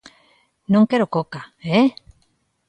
[0.73, 1.41] _Non quero Coca,
[1.79, 1.87] ¿eh?